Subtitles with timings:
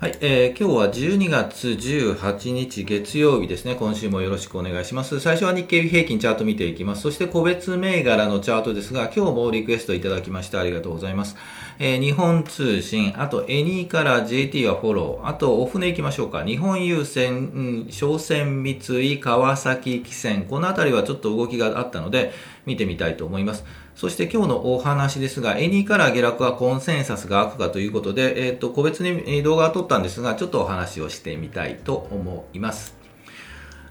[0.00, 3.74] はい、えー、今日は12月18日月曜日ですね。
[3.74, 5.18] 今週もよろしくお願いします。
[5.18, 7.02] 最初は日経平均チャート見ていきます。
[7.02, 11.34] そして個別銘柄のチャートですが、今日もリクエストいただきましてありがとうございます。
[11.80, 16.44] えー、日本通信、あとエニーから JT はフォロー、あとお船行きましょうか。
[16.44, 22.32] 日本郵船、商船三井、川崎汽船、このあたりはちょっと動きがあったので、
[22.68, 23.64] 見てみたいと思います。
[23.96, 32.96] そして今日のお話ですが、エニーカラー下落はコンセンサスが悪かということで、えっ、ー、と、個別に動画を撮ったんですが、ちょっとお話をしてみたいと思います。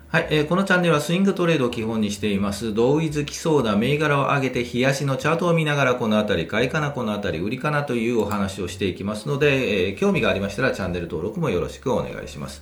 [0.09, 2.73] はい、えー、このチャンネルはスイングトレードを基本にしています。
[2.73, 12.61] 同意好きそうな銘柄を上げて、冷やしのチャートを見ながら、このあたり、買いかな、このあたり、売りかなというお話をしていきますので、えー、興味がありましたらチャンネル登録もよろしくお願いします。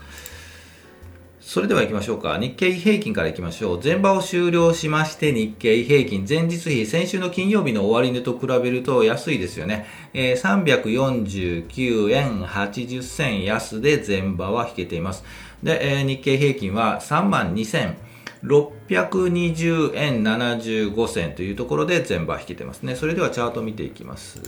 [1.46, 2.40] それでは行きましょうか。
[2.40, 3.82] 日経平均から行きましょう。
[3.82, 9.86] 前場を終了しまして、日経平均、前日比、先週の金曜日の終値と比べると安いですよね。
[10.16, 15.24] えー、349円80銭安で前場は引けています。
[15.62, 22.96] で、えー、日経平均は3万2620円75銭というところで前場引けてますね。
[22.96, 24.42] それではチャート見ていきます。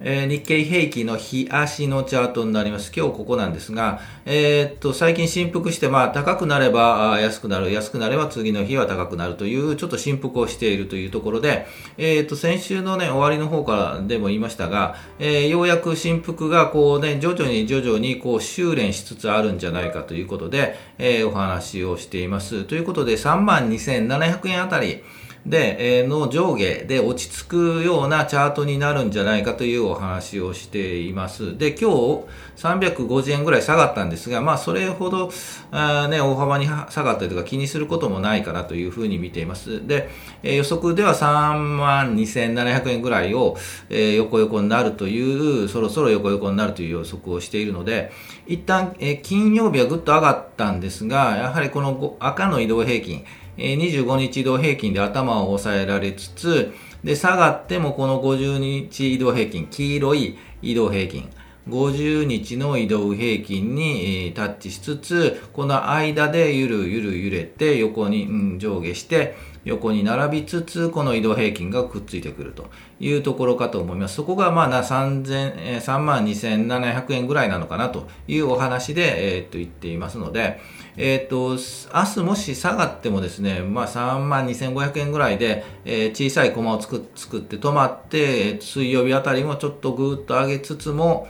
[0.00, 2.92] えー、日経平均の日足のチャートになります。
[2.94, 22.64] 今日ここなんですが、えー、っと、最近振幅して、まあ、高くなれば安くなる、安くなれば次の日は高くなるという、ちょっと振幅をしているというところで、えー、っと、先週のね、終わりの方からでも言いましたが、え、ようやく振幅がこうね、徐々に徐々にこう修練しつつあるんじゃないかということで、え、お話をしています。
[22.64, 25.02] ということで、32,700円あたり、
[25.48, 31.56] で、え、の上下で落ち着くようなチャートになるんじゃないかというお話をしています。
[31.56, 32.24] で、今日
[32.56, 35.32] 350円ぐらい下がったんですが、まあそれほど、
[35.70, 39.86] あね、大幅に下がったりとか気にすることもないかなというふうに見ています。
[39.86, 40.10] で、
[40.42, 43.56] え、予測では3万2700円ぐらいを、
[43.88, 48.12] え、横横になるという、そろそろ横横になるという予測をしているので、
[48.46, 53.24] 一旦、え、金曜日はぐっと上がったんですが、やはりこの赤の移動平均、
[53.58, 56.72] 25日移動平均で頭を抑えられつつ、
[57.04, 61.28] で、下がってもこの50日移動平均、黄色い移動平均、
[61.68, 72.70] 50日の移動平均にタッチしつつ、この間でゆるゆる揺れて横に、上下して、横に並びつつ、この移動平均がくっついてくると
[73.00, 74.14] いうところかと思います。
[74.14, 80.60] そこがまあ3000、3万2700円ぐらいなのかなというお話で、えー、っと言っていますので、
[81.00, 81.50] えー、と、
[81.94, 91.28] 明日もし下がってもですね、まあ3万2500円ぐらいで、えー、小さいコマを作って止まって、水曜日あたりもちょっとぐーっと上げつつも、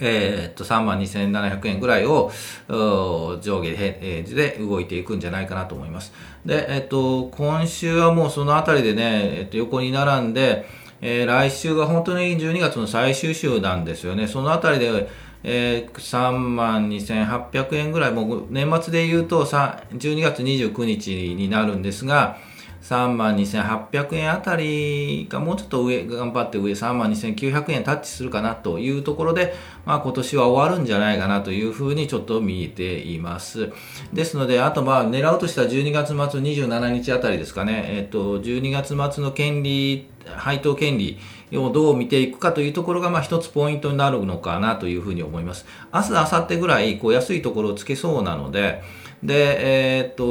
[0.00, 2.30] えー、っと、3万2700円ぐらいを
[2.68, 6.12] 上下で動いていくんじゃないかなと思います。
[6.44, 10.66] で、えっと、今週はもうそのあたりでね、えっと、横に並んで、
[11.00, 14.26] えー、来週が本当に12月の最終週なんですよね。
[14.26, 15.08] そのあたりで、
[15.44, 22.38] えー、3万2800円ぐらい、もう年末で言うと12月29日になるんですが、
[22.84, 29.54] 3万2800円あたりがもうちょっと上、頑張って上3万2900円タッチするかなというところで、
[29.86, 33.72] まあ今年は終わるんじゃないかなというふうにちょっと見えています。
[34.12, 40.06] ですので、あとまあ狙うとした12月末27日あたりですかね、えっと、12月末の権利、
[40.36, 41.18] 配当権利
[41.54, 45.64] をどう見ていくかというところが、まあ一つポイントになるのかなというふうに思います。
[45.90, 48.82] 明日、明後日ぐらい、こう安いところをつけそうなので、
[49.24, 50.24] で、えー、っと、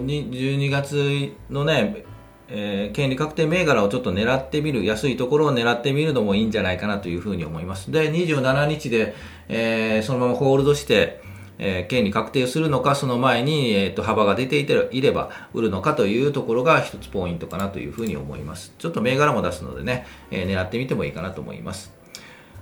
[0.00, 2.04] 12月のね、
[2.50, 7.90] えー、権利確定銘柄をちょっと狙ってみる、安いところを狙ってみるのもいいんじゃないかなというふうに思います。
[7.90, 9.14] で、27日で、
[9.48, 11.22] えー、そのままホールドして、
[11.58, 18.74] えー、権利確定するのか、その前に、えーと、幅が出ていていれば売るのかというところが一つポイントかなというふうに思います。
[18.78, 21.92] ちょっと銘柄も出すのでね、えー、狙ってみてもいいかなと思います。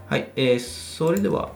[0.09, 1.51] はい、えー、それでは、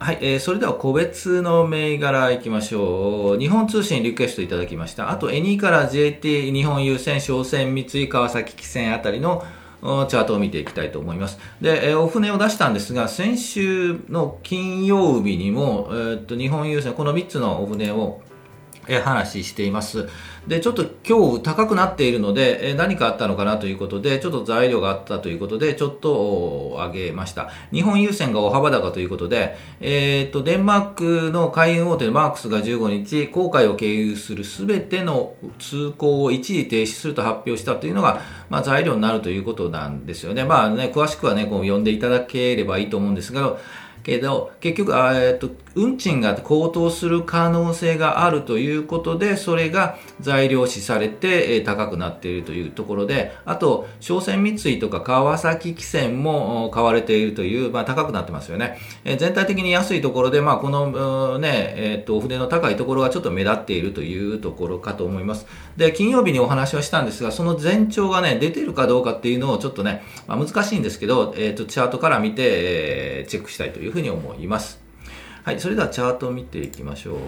[0.00, 3.38] はい、えー、それでは個別の銘柄行きましょう。
[3.38, 5.10] 日本通信リクエストいただきました。
[5.10, 9.44] あと、エニーから JT、日本優先、商船、三井、川崎汽船あたりの
[9.82, 11.40] チャートを見ていきたいと思います。
[11.60, 18.20] で、えー、お船を出したんですが、先週の金曜日にも、えー、っと、日本郵船、この3つのお船を
[18.96, 20.08] 話しています。
[20.46, 27.50] で、ちょっと今日高くなっているので、何かあったのかなということで、ちょっと材料があったということで、ちょっと上げました。
[27.70, 40.44] 日本郵船が大幅高ということで、えっ、ー、と、デンマークの海運大手のマークスが15日、航海を経由するすべての通行を一時停止すると発表したというのが、まあ、材料になるということなんですよね。
[40.44, 43.58] まあね、詳しくはね、こう読んでいただければいいと思うんですが、
[44.08, 58.78] けど、結局、えっと、運賃が高騰する可能性があるということで、それが材料視されて、高くなっているというところで、あと、商船三井とか川崎汽船も買われているという、まあ、高くなってますよね。
[59.04, 65.46] え全体的に安いところで、まあ、この、ね、えっと、船の高いところがちょっと目立っているというところかと思います。
[65.76, 74.77] で、金曜日にお話はしたんですが、その前兆がね、出てるかどうかっていうのをちょっとね、まあ、難しいんですけど、えっと、チャートから見て、えー、チェックしたいというふうに思います。
[75.48, 77.18] はい、それではチャートを見ていきましょう。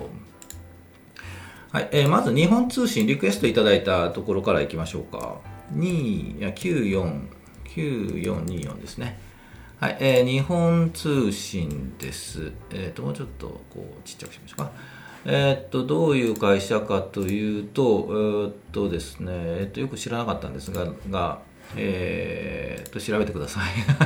[1.72, 5.38] はい、えー、まず日本通信リクエストいただいたところからいきましょうか。
[5.74, 7.28] 2、いや、94、
[7.64, 9.18] 9424ですね。
[9.78, 12.52] はい、えー、日本通信です。
[12.72, 14.72] えっ、ー、と、もうちょっとこうちっちゃくしましょうか。
[15.24, 21.38] えっ、と、どういう会社かというと、え、っとですね、えっと、よく知らなかったんですが、が
[21.76, 23.60] えー、と調べてくださ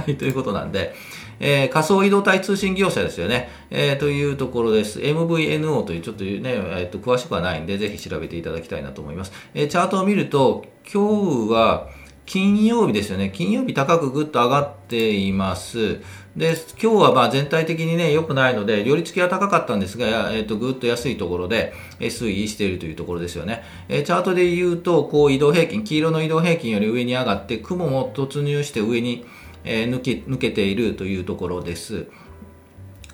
[0.06, 0.94] い ということなんで、
[1.40, 5.00] えー、仮想移動体通信業者ですよね、えー、というところです。
[5.00, 9.32] MVNO というちょっとね、えー、と詳しくはないんで、ぜひ調べていただきたいなと思います。
[9.55, 11.88] え、チャートを見ると、今日は
[12.26, 13.31] 金曜日ですよね。
[13.35, 16.00] 金曜日高くぐっと上がっています。
[16.37, 23.62] で、今日はまあ全体的にね、良くないので、寄り付きは高かったんですが、えっ、ー、と、ぐっと安いところで、推移しているというところですよね。
[23.88, 29.26] えー、チャートで言うと、こう移動平均、黄色の移動平均より上に上がって、雲も突入して上に、
[29.65, 32.06] えー、抜け、抜けているというところです。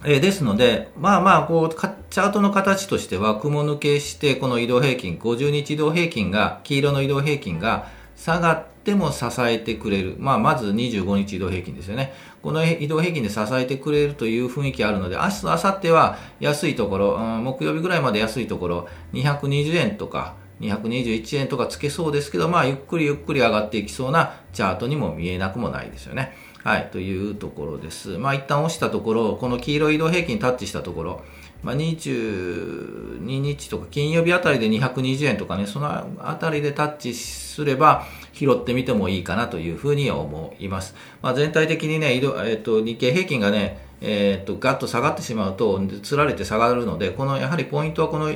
[0.05, 7.89] えー、ですので、まあまあ、こう、チャートの形としては、雲抜けして、この移動平均、50日移動平均が、黄色の移動平均が
[8.23, 10.15] 下がっても支えてくれる。
[10.19, 12.13] まあ、まず25日移動平均ですよね。
[12.43, 26.35] この移動平均で支えてくれるという雰囲気あるので、明日、明後日は安いところ、うん、木曜日ぐらいまで安いところ、220円とか、221円とかつけそうですけど、まあ、ゆっくりゆっくり上がっていきそうなチャートにも見えなくもないですよね。
[26.63, 28.19] はい、というところです。
[28.19, 31.23] まあ、一旦押したところ、この黄色い移動平均タッチしたところ、
[31.63, 40.95] まあ、22日とか金曜日あたりで220円とかね、そのあたりでタッチすれば拾ってみてもいいかなというふうに思います。
[41.23, 48.33] まあ、全体的にね、えっと、日経平均がね、え、っと、ガッと下がってしまうと、つられて下がるので、この、やはりポイントはこの、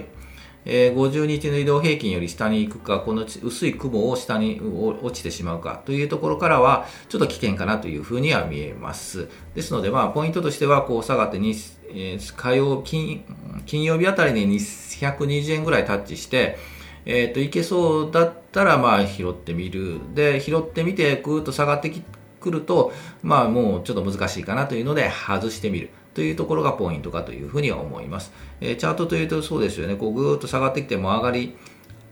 [0.67, 9.29] えー、50日の移動平均より下に行くか、この薄い雲を下に落ちてしまうかというところからは、ちょっと危険かなというふうには見えます。
[9.55, 13.25] ですので、まあ、ポイントとしては、こう下がってえー、火曜金、
[13.67, 16.59] 金曜日あたりに220円ぐらいタッチして、
[17.07, 20.01] えっ、ー、と、いけそうだったら、まあ、拾ってみる。
[20.15, 21.93] で、拾ってみて、ぐーっと下がって
[22.41, 25.91] くると、まあ、もうちょっと難しいかなというので、外してみる。
[26.15, 28.33] というところがポイントかというふうには思います。
[28.61, 29.97] えー、チャートというとそうですよね。
[29.97, 31.57] こう、ぐーっと下がってきても上がり、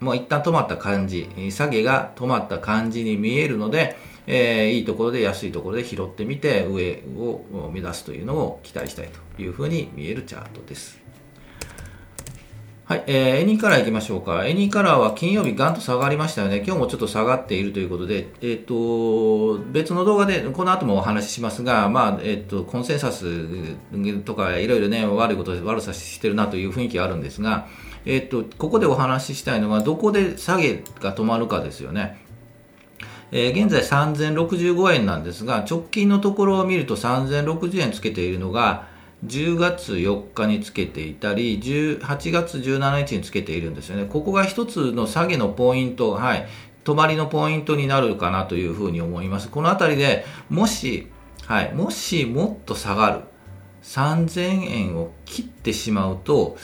[0.00, 3.96] もう一旦止まった感じ、下げが止まった感じに見えるので、
[4.26, 11.01] えー、いいところで安いところで拾ってみて上を目指すというのを期待したいというふうに見えるチャートです。
[12.84, 14.44] はい、えー、エニーカラー行きましょうか。
[14.44, 16.64] エニーカラーは金曜日ガンと下がりましたよね。
[16.66, 23.76] 今日もちょっと下がっているということで、えっ、ー、と、別の動画でこの後もお話ししますが、まあ、えっ、ー、と、コンセンサス
[24.24, 27.68] とかいろいろね、悪いこと、悪さしてるなという雰囲気があるんですが、
[28.04, 32.18] えっ、と、ここでお話ししたいのは、どこで下げが止まるかですよね。
[33.30, 38.90] えー、現在3065円なんですが、直近のところを見ると3060円つけているのが、
[39.24, 44.06] 10月4日につけていたり、8月17日につけているんですよね。
[44.06, 46.46] ここが一つの下げのポイント、はい、
[46.84, 49.48] 止まりのポイントになるかなというふうに思います。
[49.48, 51.08] このあたりでもし、
[51.46, 53.20] はい、もしもっと下がる、
[53.84, 56.56] 3000円を切ってしまうと、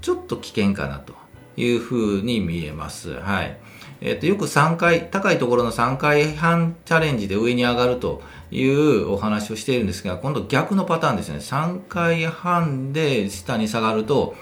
[0.00, 1.14] ちょっと危険かなと
[1.56, 3.14] いうふうに見えます。
[3.14, 3.58] はい。
[4.00, 11.38] えっ、ー、と、よく3回、高いところの3回半チャレンジで上に上がるというお話をしているんですが、今度逆のパターンですね。
[11.38, 14.34] 3回半で下に下がると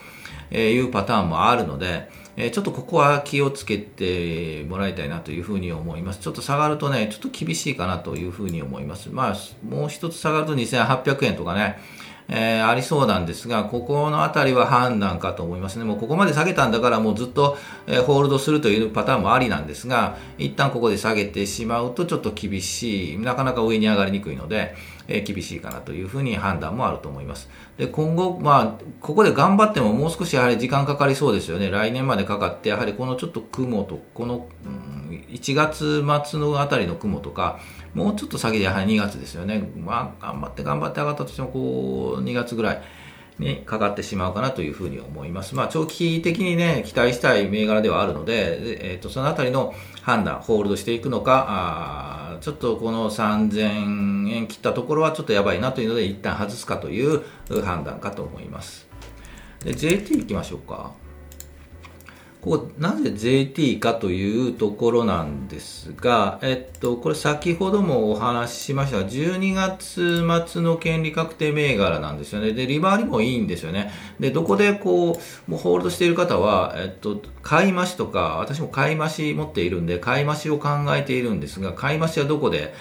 [0.51, 6.21] いうパターンもあるので、えちょっとここは気をつけてもらいたいなというふうに思います。
[6.21, 9.09] ちょっと下がるとね、ちょっと厳しいかなというふうに思います。
[9.11, 11.79] まあ、もう一つ下がると2800円とかね、
[12.29, 15.85] えー、ありそうなんですが、ここのあたりは判断かと思いますね。
[15.85, 24.75] もうここまで下げたんだからもうずっと、えー、ホールドするというパターンもありなんですが、一旦ここで下げてしまうとちょっと厳しい、なかなか上に上がりにくいので、
[25.07, 27.51] えー、厳しいかなというふうに判断もあると思います。
[27.77, 31.71] で、今後、まあ、ここで頑張ってももう少しやはり時間かかりそうですよね。
[31.71, 37.59] 来年までかかって、やはりこのちょっと雲と、この、うん、1月末のあたりの雲とか、
[37.95, 39.71] もうちょっと先でやはり2月ですよね。
[39.77, 42.83] まあ、頑張って頑張って上がったとしても、こう、2月ぐらい。
[43.39, 45.55] にかかってしまうかなというふうに思います。
[45.55, 57.23] まあ、長期的にね、期待したい銘柄ではあるので、えっ、ー、と、そのあたりの判断、ホールドしていくのか、あちょっとこの3000円切ったところはちょっとやばいなというので、一旦外すかという
[57.63, 58.87] 判断かと思います。
[59.65, 60.93] で、JT いきましょうか。
[62.45, 72.53] ここなぜ JT かというところなんですが、えっと、これ先ほどもお話ししましたが、12月末の権利確定銘柄なんですよね。
[72.53, 73.91] で、利回りもいいんですよね。
[74.21, 82.75] で、どこでこう、もうホールドしている方は、えっと、買い増しとか、私も買い増し持っているんで、買い増しを考えているんですが、買い増しはどこで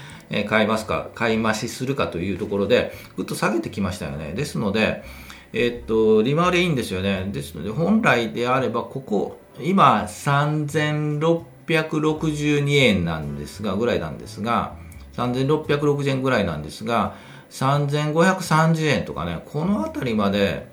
[0.50, 4.34] 買いますか、買い増しするかというところで、ぐっと下げてきましたよね。
[4.34, 5.06] ですので、
[5.54, 7.30] えっと、利回りいいんですよね。
[7.32, 14.76] ですので、本来であれば、ここ、今3662円なんですが、ぐらいなんですが、
[15.16, 17.16] 3660円ぐらいなんですが、
[17.52, 20.72] 3530円とかね、この辺りまで、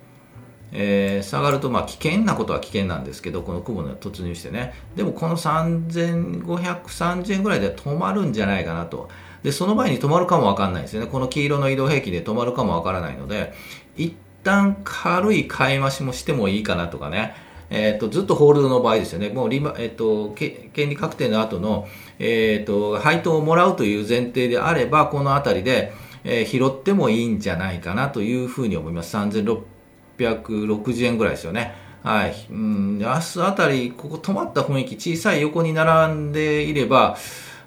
[0.72, 4.72] えー、下がると、まあ、危険なことは危険なんですけど、この雲に突入してね。
[4.96, 9.10] でも、この3530円ぐらいで止まるんじゃないかなと。
[9.42, 11.08] で、その前に止まるかもわかんないですよね。
[11.08, 13.52] この黄色の移動平均で止まるかもわからないので、
[13.96, 17.34] 一旦軽い買い増しもしてもいいかなとかね。
[17.70, 19.30] えっ、ー、と、ずっとホールドの場合ですよね。
[19.30, 29.16] もうリバ、えっ、ー、と、権利確定の後の、えっ、ー、と、配当をもらうという前提であれば、このあたりで、え拾ってもいいんじゃないかなというふうに思います。
[29.16, 31.74] 3660円ぐらいですよね。
[32.02, 32.34] はい。
[32.50, 37.16] うん、明日あたり、ここ止まった雰囲気、小さい横に並んでいれば、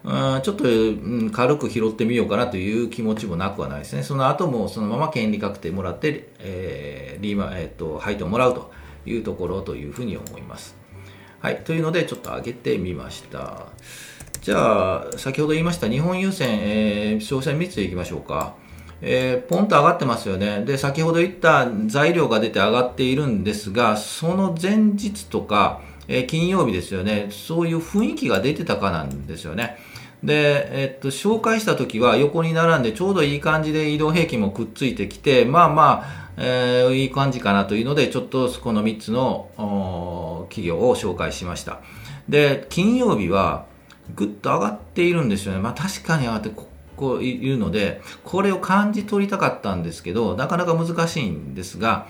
[0.03, 0.67] うん、ちょっと、う
[1.25, 4.03] ん、軽く拾ってみようかなという気持ちもなくはないですね。
[4.03, 8.71] その後もそのまま権利確定もらって、えー、リーマ、えっ、ー、と、配当もらうと。
[9.05, 10.75] いうところというふうに思います。
[11.39, 13.67] はい、というのでちょっと上げてみました。
[14.41, 18.55] じゃあ、先ほど言いました日本郵船、えー、商船3ついきましょうか。
[19.01, 20.63] えー、ポンと上がってますよね。
[20.65, 27.27] で、先ほど言った材料が出て上がっているんですが、その前日とか、えー、金曜日ですよね。
[27.29, 29.77] そういう雰囲気が出てたかなんですよね。
[30.23, 41.79] で、えっと、紹介した時は横に並んでちょうどいい感じで移動平均もくっついてきて、まあまあ、えー、いい感じかなというので、ちょっとこの3つの企業を紹介しました。
[42.27, 43.65] で、金曜日は
[44.15, 45.59] ぐっと上がっているんですよね。
[45.59, 52.07] まあ確かに上がってここいるので、これを感じ取りたかったんですけど、なかなか難しいんですが、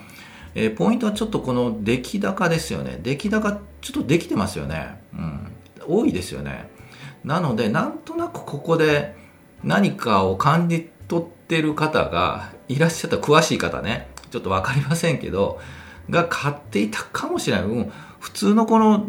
[0.55, 2.99] えー、ポイントはちょっとこの出来高ですよね。
[3.01, 4.99] 出来高ちょっとできてますよね。
[5.13, 5.51] うん。
[5.85, 6.69] 多いですよね。
[7.23, 9.15] なので、なんとなくここで
[9.63, 14.12] 何かを感じ取ってる方がいらっしゃった詳しい方ね。
[14.33, 15.59] ちょっと分かりませんけど、
[16.09, 17.65] が買っていたかもしれない。
[17.65, 19.05] うん、普通のこの、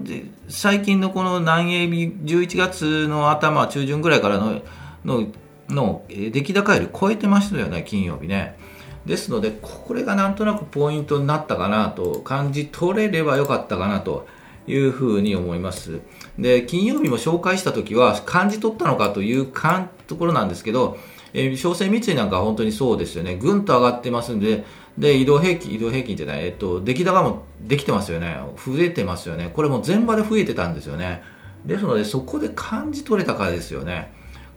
[0.50, 4.60] 最近のこの南英日、11月の頭、中旬ぐらいからの、
[5.02, 5.26] の、
[5.70, 8.58] の出来高より超えてましたよね、金曜日ね。
[9.06, 14.26] ですので、これがなんとなくポイントになったかなと感じ取れればよかったかなと
[14.66, 16.00] いうふうに思います。
[16.38, 20.98] で、金曜日も紹介した時は感じ取ったのかというかところなんですけど、
[21.34, 23.36] えー、商船三井なんかは本当にそうですよね。
[23.36, 24.64] ぐんと上がってますんで、
[24.98, 28.38] で、移動平均、移動平均じゃない、えっと、出来高もできてますよね。
[28.56, 29.50] 増えてますよね。
[29.52, 31.22] これも全場で増えてたんですよね。
[31.64, 34.12] ですので、そこで感じ取れたからですよね。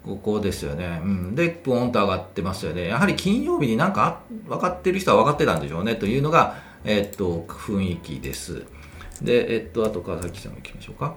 [0.05, 1.01] ここですよね。
[1.03, 1.35] うん。
[1.35, 2.87] で、ポーンと上がってますよね。
[2.87, 5.95] やはり金曜日になんか分かってる人は分かってたんでしょうね。
[5.95, 8.63] というのが、えっと、雰囲気です。
[9.21, 11.15] で、えっと、あと川崎さんも行きましょうか。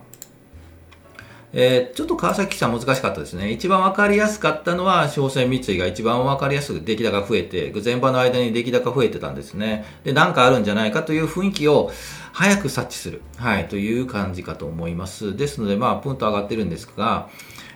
[1.53, 3.51] えー、ちょっと川崎さん難しかったですね。
[3.51, 9.85] 一番分かりやすかったのは、商船三井が一番分かりやすく出来高増えて、前場の間に出来高増えてたんですね。
[10.05, 11.91] で、なんかあるんじゃないかという雰囲気を
[12.33, 13.23] 早く察知する。
[13.37, 15.37] はい、という感じかと思います。
[15.37, 17.29] ですので、まあ、プンと上がってるんですが、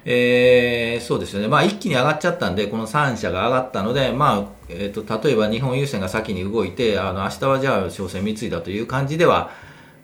[0.05, 1.49] えー、そうですよね。
[1.49, 9.51] まあ、一気に上がっちゃったんで、この3社が上がったので、まあ、えっ、ー、と、例えば日本郵船が先に動いて、あの、明日はじゃあ、商船三井だという感じでは、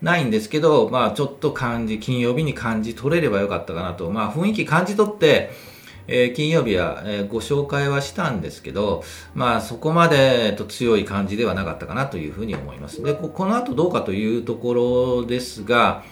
[0.02, 4.11] ないんですけど、まあちょっと感じ、金曜日に感じ取れればよかったかなと。
[4.11, 5.50] まあ雰囲気感じ取って、
[6.07, 9.04] えー、金曜日は、えー、ご紹介はしたんですけど、
[9.35, 13.02] まあそこまで、えっと、強い感じではなかったかなというふうに思います。
[13.02, 16.02] で、この後どうかというところですが、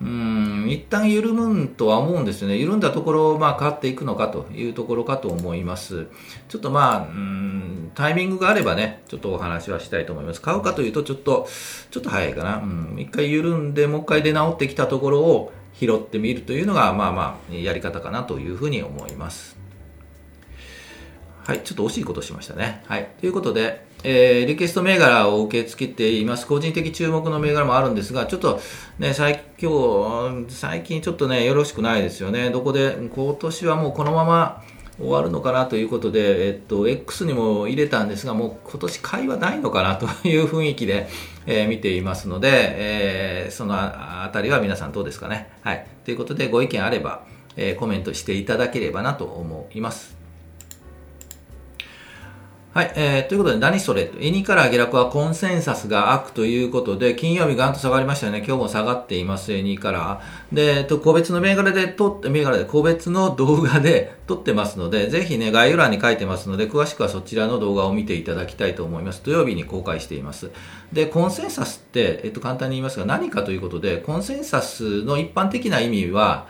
[0.00, 2.56] うん、一旦緩むとは思うんですよね。
[2.56, 6.06] 緩んだところを、まあ、変わっていくのかというところかと思います。
[6.48, 10.40] ちょっとまあ、うん、タイミングがあればね、ちょっとお話はしたいと思います。
[10.40, 11.48] 買うかというと、ちょっと、
[11.90, 12.62] ちょっと早いかな。
[12.96, 19.56] 一回緩んで、もう一回出直ってきたところを拾ってみるというのが、まあまあ、やり方かなというふうに思います。
[21.44, 22.84] はい、ちょっと惜しいことしましたね。
[22.86, 23.08] はい。
[23.20, 26.46] ということで、えー、リクエスト銘柄を受け付けています。
[26.46, 28.60] 個人的注目の銘柄もあるんですが、ちょっと
[28.98, 32.50] ね、最今日、最近ちょっとね、よろしくないですよね。
[32.50, 34.62] どこで、今年はもうこのまま
[34.98, 41.08] 終わるのかなということで、えっと、X にも入れたんですが、もう今年会話ないのかな という雰囲気で、
[41.46, 45.50] えー、見ていますので、えー、そのあたりは皆さんどうですかね。
[45.62, 45.86] はい。
[46.04, 47.22] ということで、ご意見あれば、
[47.56, 50.17] えコメントしていただければなと思います。
[52.78, 58.44] はい、えー、ということで、何それエニから下落はコンセンサスが悪ということで、金曜日ガンと下がりましたよね。
[58.46, 60.20] 今日も下がっています、エニから。
[60.52, 69.24] で、えっと個別の銘柄で撮って、銘柄で個別の動画で撮ってますので、ぜひね、概要欄に書いてますので、詳しくはそちらの動画を見ていただきたいと思います。
[69.24, 70.52] 土曜日に公開しています。
[70.92, 76.46] で、コンセンサスって、えっと、簡単に言いますが、何かということで、コンセンサスの一般的な意味は、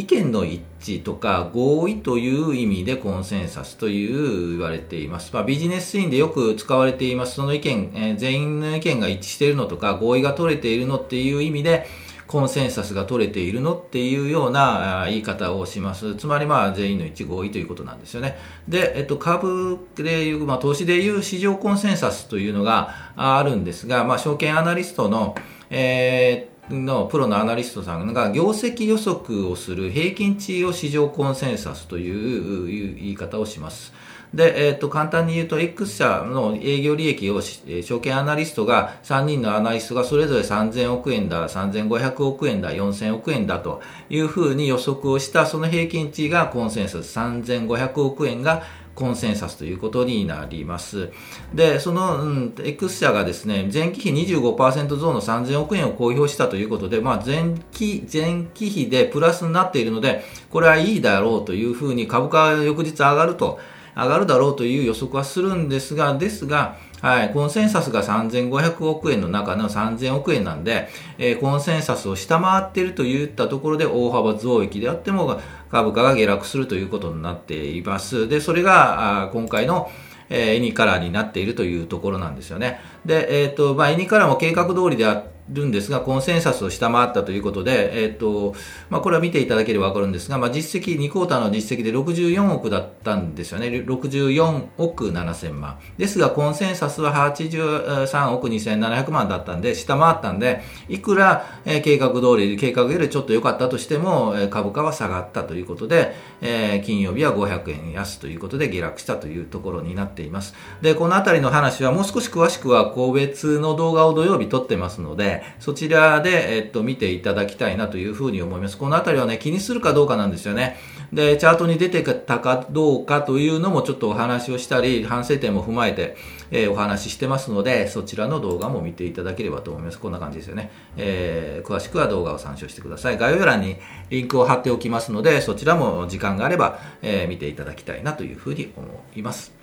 [0.00, 5.30] 意見の一致とか合意という意味でコンセンサスという言われています。
[5.34, 7.34] まあ、ビジネスシーンでよく使われています。
[7.34, 11.86] その意見、えー、全員の意見が一致しているのとか合意が取れているのっていう意味で
[12.26, 16.14] コンセンサスが取れているのっていうような言い方をします。
[16.14, 18.38] つまりまあ全員の一致合意ということなんですよね。
[18.66, 25.34] で、えっと、株でいう、まあ、投資でいう市場コンセンサスというのがあるんですが、まあ、証券アナリストの、
[25.68, 33.92] えのプロのアナリストさんが業績予測をする平均値を市場コンセンサスという言い方をします。
[34.32, 48.62] で、えっ、ー、と、簡単に言うと、X 社の営業利益を、証券アナリストが、3人のアナリストがそれぞれ3000億円だ、3500億円だ、4000億円だというふうに予測をした、その平均値がコンセンサス、3500億円が
[48.94, 51.10] コンセンサスということになります。
[51.54, 63.58] で、その、うん、X 社がですね、前期比25%増の3000億円を公表したということで、まあ、前期、前期比でプラスになっているので、これはいいだろうというふうに株価は翌日上がると、
[63.96, 70.88] 上がるだろうという予測はするんですが、ですが、はい、コンセンサスが3500億円の中の3000億円なんで、
[71.18, 75.40] えー、コンセンサスを下回っているといったところで大幅増益であっても
[75.70, 78.28] 株価が下落するということになっています。
[78.28, 79.90] で、それが今回の
[80.32, 82.80] え、エニカラーになっているというところなんですよね。
[83.04, 88.54] で、えっ、ー、と、まあ、エニカラーも計画通りであってるんですが、コンセンサスを下回ったということで、えっ、ー、と、
[88.88, 93.66] まあ、これは見ていただければわかるんですが、まあ、実績、2クォーターの実績で64億だったんですよね。
[93.66, 95.78] 64億7000万。
[95.98, 110.54] ですが、コンセンサスは83億2700万だったんで、下回ったんで、いくら、えー、計画通り、計画よりちょっと良かったとしても、えー、株価は下がったということで、えー、金曜日は500円安ということで下落したというところになっています。
[110.80, 118.78] で、このあたりの話はもう少し詳しくは個別の動画を土曜日撮ってますので、そちらで、えっと、見ていただきたいなというふうに思います。
[118.78, 120.76] このあたりはね、気にするかどうかなんですよね。
[121.12, 126.16] で、チャートに出てたかどうかというのもちょっとお話をしたり、反省点も踏まえて、
[126.52, 129.98] えー、お話ししてますので、そちらの動画も見ていただければと思います。
[129.98, 130.70] こんな感じですよね。
[130.96, 133.18] えー、詳しくは動画を参照してください。
[133.18, 133.76] 概要欄に
[134.10, 139.59] リンクを貼っておきますので、そちらも時間があれば、えー、見ていただきたいなというふうに思います。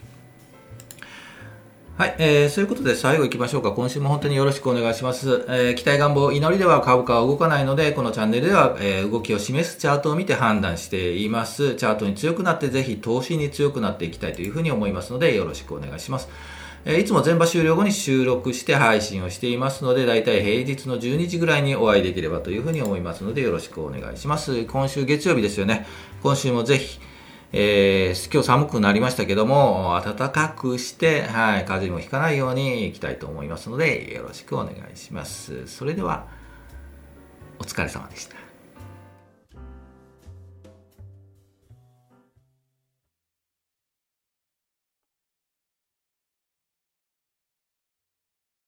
[1.98, 3.72] はい、えー、そういうことで最後行きましょうか。
[3.72, 5.44] 今週も本当によろしくお願いします。
[5.48, 11.74] えー、期待願望、祈りでは株価は動かないので、このチャンネルでは、えー、動きを示すチャートを見て判断しています。
[11.74, 16.30] チャートに強くなって、ぜひ投資に強くなっていきたいというふうに思いますので、よろしくお願いします。
[16.86, 24.66] えーいつも全場終了後に収録して配信をしていますので、だいたい平日の12時ぐらいにお会いできればというふうに思いますので、よろしくお願いします。
[24.66, 25.88] 今週月曜日ですよね。
[26.22, 27.00] 今週もぜひ、
[27.54, 35.68] えー、今日寒くなりましたけども、暖かくして、はい、風邪もひかないようにいきたいと思いますので、よろしくお願いします。
[35.68, 36.28] それでは、
[37.60, 38.47] お疲れ様でした。